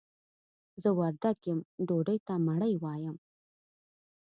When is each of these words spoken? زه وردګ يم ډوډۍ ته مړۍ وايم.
زه 0.81 0.89
وردګ 0.99 1.37
يم 1.49 1.59
ډوډۍ 1.87 2.17
ته 2.27 2.33
مړۍ 2.45 2.73
وايم. 2.83 3.17